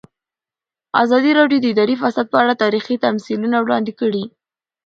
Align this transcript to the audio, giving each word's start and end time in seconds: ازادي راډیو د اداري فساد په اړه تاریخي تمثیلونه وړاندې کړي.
ازادي 1.03 1.31
راډیو 1.39 1.59
د 1.61 1.65
اداري 1.73 1.95
فساد 2.01 2.25
په 2.31 2.37
اړه 2.43 2.53
تاریخي 2.63 2.95
تمثیلونه 3.05 3.57
وړاندې 3.59 3.91
کړي. 3.99 4.23